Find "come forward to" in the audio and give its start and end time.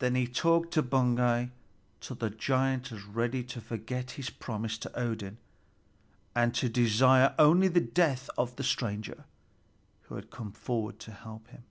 10.32-11.12